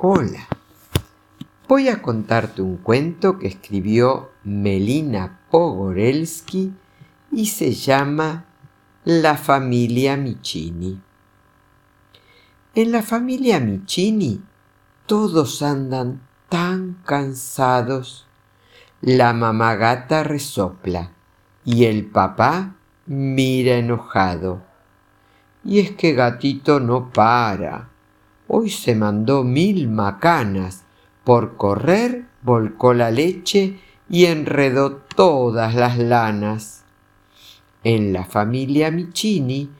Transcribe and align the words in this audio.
Hola. 0.00 0.46
Voy 1.66 1.88
a 1.88 2.00
contarte 2.00 2.62
un 2.62 2.76
cuento 2.76 3.36
que 3.36 3.48
escribió 3.48 4.30
Melina 4.44 5.40
Pogorelsky 5.50 6.72
y 7.32 7.46
se 7.46 7.72
llama 7.72 8.44
La 9.04 9.36
familia 9.36 10.16
Micini. 10.16 11.02
En 12.76 12.92
la 12.92 13.02
familia 13.02 13.58
Micini 13.58 14.40
todos 15.06 15.62
andan 15.62 16.22
tan 16.48 16.98
cansados. 17.04 18.28
La 19.00 19.32
mamá 19.32 19.74
gata 19.74 20.22
resopla 20.22 21.10
y 21.64 21.86
el 21.86 22.06
papá 22.06 22.76
mira 23.06 23.74
enojado. 23.74 24.62
Y 25.64 25.80
es 25.80 25.90
que 25.90 26.12
gatito 26.12 26.78
no 26.78 27.10
para 27.10 27.88
Hoy 28.48 28.70
se 28.70 28.94
mandó 28.94 29.44
mil 29.44 29.88
macanas. 29.88 30.84
Por 31.22 31.56
correr 31.56 32.24
volcó 32.42 32.94
la 32.94 33.10
leche 33.10 33.78
y 34.08 34.24
enredó 34.24 35.02
todas 35.14 35.74
las 35.74 35.98
lanas. 35.98 36.84
En 37.84 38.14
la 38.14 38.24
familia 38.24 38.90
Michini 38.90 39.70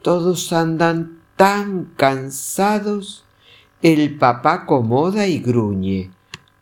todos 0.00 0.52
andan 0.52 1.18
tan 1.34 1.86
cansados. 1.96 3.24
El 3.82 4.16
papá 4.16 4.54
acomoda 4.54 5.26
y 5.26 5.40
gruñe. 5.40 6.12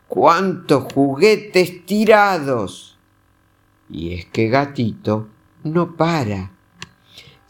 ¡Cuántos 0.07 0.91
juguetes 0.91 1.85
tirados! 1.85 2.97
Y 3.89 4.15
es 4.15 4.25
que 4.25 4.47
gatito 4.49 5.27
no 5.63 5.95
para. 5.95 6.51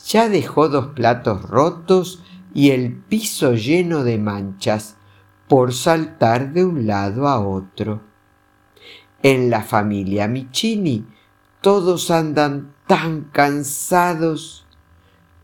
Ya 0.06 0.28
dejó 0.28 0.68
dos 0.68 0.88
platos 0.88 1.42
rotos 1.44 2.22
y 2.54 2.72
el 2.72 2.94
piso 2.94 3.54
lleno 3.54 4.04
de 4.04 4.18
manchas 4.18 4.96
por 5.48 5.74
saltar 5.74 6.54
de 6.54 6.64
un 6.64 6.86
lado 6.88 7.28
a 7.28 7.40
otro. 7.40 8.02
En 9.24 9.50
la 9.50 9.64
familia 9.64 10.28
Michini 10.28 11.06
todos 11.62 12.12
andan 12.12 12.74
tan 12.88 13.22
cansados. 13.32 14.66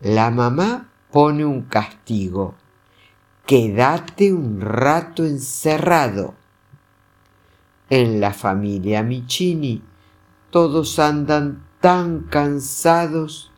La 0.00 0.30
mamá 0.30 0.90
pone 1.10 1.44
un 1.44 1.62
castigo. 1.62 2.54
Quédate 3.46 4.32
un 4.32 4.60
rato 4.60 5.24
encerrado. 5.24 6.34
En 7.88 8.20
la 8.20 8.32
familia 8.32 9.02
Michini 9.02 9.82
todos 10.50 10.98
andan 10.98 11.64
tan 11.80 12.20
cansados. 12.20 13.50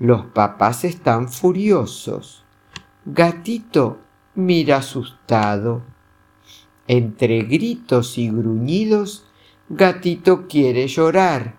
Los 0.00 0.26
papás 0.26 0.84
están 0.84 1.28
furiosos. 1.28 2.44
Gatito 3.10 4.00
mira 4.34 4.76
asustado. 4.76 5.82
Entre 6.86 7.40
gritos 7.44 8.18
y 8.18 8.28
gruñidos, 8.28 9.24
Gatito 9.70 10.46
quiere 10.46 10.86
llorar. 10.88 11.56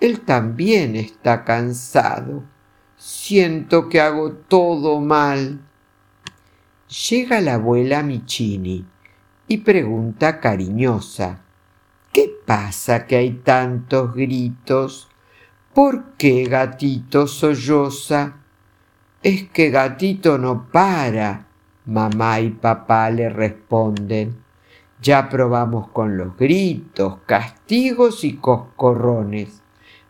Él 0.00 0.22
también 0.22 0.96
está 0.96 1.44
cansado. 1.44 2.44
Siento 2.96 3.90
que 3.90 4.00
hago 4.00 4.32
todo 4.32 5.00
mal. 5.00 5.60
Llega 7.10 7.42
la 7.42 7.54
abuela 7.54 8.02
Michini 8.02 8.86
y 9.46 9.58
pregunta 9.58 10.40
cariñosa, 10.40 11.42
¿qué 12.10 12.30
pasa 12.46 13.06
que 13.06 13.16
hay 13.16 13.32
tantos 13.32 14.14
gritos? 14.14 15.08
¿Por 15.74 16.14
qué 16.14 16.44
gatito 16.44 17.26
solloza? 17.26 18.43
Es 19.24 19.48
que 19.48 19.70
gatito 19.70 20.36
no 20.36 20.68
para, 20.70 21.46
mamá 21.86 22.40
y 22.40 22.50
papá 22.50 23.08
le 23.08 23.30
responden. 23.30 24.36
Ya 25.00 25.30
probamos 25.30 25.88
con 25.88 26.18
los 26.18 26.36
gritos, 26.36 27.20
castigos 27.24 28.22
y 28.22 28.36
coscorrones, 28.36 29.62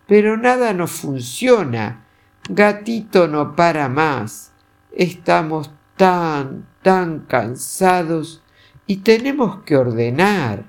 pero 0.09 0.37
nada 0.37 0.73
nos 0.73 0.91
funciona. 0.91 2.07
Gatito 2.49 3.29
no 3.29 3.55
para 3.55 3.89
más. 3.89 4.51
Estamos 4.91 5.71
tan, 5.97 6.67
tan 6.83 7.21
cansados 7.21 8.43
y 8.85 8.97
tenemos 8.97 9.63
que 9.63 9.77
ordenar. 9.77 10.65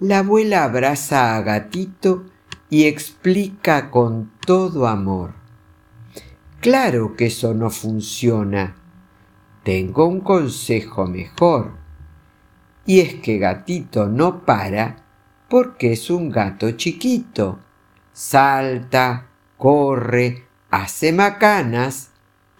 La 0.00 0.18
abuela 0.18 0.64
abraza 0.64 1.36
a 1.36 1.42
Gatito 1.42 2.24
y 2.68 2.86
explica 2.86 3.92
con 3.92 4.32
todo 4.44 4.88
amor. 4.88 5.43
Claro 6.64 7.14
que 7.14 7.26
eso 7.26 7.52
no 7.52 7.68
funciona. 7.68 8.74
Tengo 9.64 10.06
un 10.06 10.20
consejo 10.20 11.04
mejor. 11.04 11.72
Y 12.86 13.00
es 13.00 13.16
que 13.16 13.36
gatito 13.36 14.08
no 14.08 14.46
para 14.46 15.04
porque 15.50 15.92
es 15.92 16.08
un 16.08 16.30
gato 16.30 16.70
chiquito. 16.70 17.58
Salta, 18.14 19.26
corre, 19.58 20.46
hace 20.70 21.12
macanas, 21.12 22.12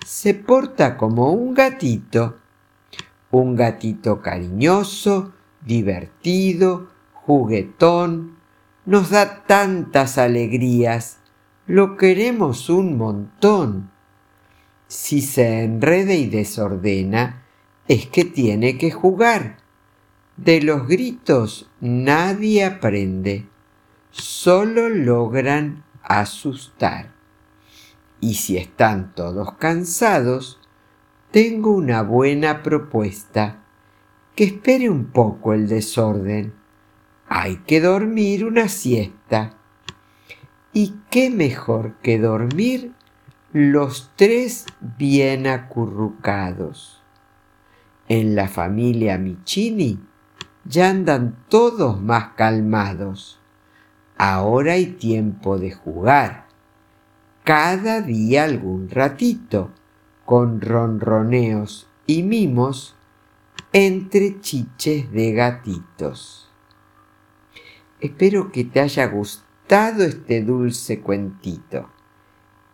se 0.05 0.35
porta 0.35 0.99
como 0.99 1.33
un 1.33 1.55
gatito. 1.55 2.37
Un 3.31 3.57
gatito 3.57 4.21
cariñoso, 4.21 5.33
divertido, 5.65 6.91
juguetón, 7.15 8.37
nos 8.85 9.09
da 9.09 9.47
tantas 9.47 10.19
alegrías. 10.19 11.21
Lo 11.67 11.97
queremos 11.97 12.69
un 12.69 12.99
montón 12.99 13.94
si 14.89 15.23
se 15.23 15.65
enreda 15.65 16.15
y 16.15 16.27
desordena, 16.27 17.45
es 17.89 18.07
que 18.07 18.25
tiene 18.25 18.79
que 18.79 18.91
jugar. 18.91 19.59
De 20.37 20.61
los 20.61 20.89
gritos 20.89 21.71
nadie 21.81 22.65
aprende, 22.65 23.47
solo 24.11 24.89
logran 24.89 25.85
asustar. 26.03 27.13
Y 28.21 28.35
si 28.35 28.57
están 28.57 29.15
todos 29.15 29.55
cansados, 29.55 30.61
tengo 31.31 31.73
una 31.73 32.03
buena 32.03 32.63
propuesta. 32.63 33.61
Que 34.35 34.45
espere 34.45 34.91
un 34.91 35.07
poco 35.07 35.53
el 35.53 35.69
desorden. 35.69 36.55
Hay 37.29 37.59
que 37.67 37.81
dormir 37.81 38.45
una 38.45 38.69
siesta. 38.69 39.57
¿Y 40.73 40.95
qué 41.11 41.31
mejor 41.31 41.95
que 42.03 42.19
dormir 42.19 42.93
los 43.55 44.11
tres 44.17 44.67
bien 44.81 45.47
acurrucados. 45.47 47.01
En 48.09 48.35
la 48.35 48.49
familia 48.49 49.17
Michini 49.17 50.01
ya 50.65 50.91
andan 50.91 51.37
todos 51.49 52.03
más 52.03 52.31
calmados. 52.35 53.39
Ahora 54.19 54.73
hay 54.73 54.87
tiempo 54.87 55.57
de 55.57 55.71
jugar. 55.71 56.49
Cada 57.45 58.01
día 58.01 58.43
algún 58.43 58.91
ratito, 58.91 59.71
con 60.25 60.61
ronroneos 60.61 61.87
y 62.09 62.25
mimos 62.25 62.97
entre 63.73 64.41
chiches 64.41 65.13
de 65.13 65.31
gatitos. 65.31 66.51
Espero 68.01 68.51
que 68.51 68.65
te 68.65 68.81
haya 68.81 69.07
gustado 69.07 70.03
este 70.03 70.43
dulce 70.43 71.01
cuentito. 71.01 71.95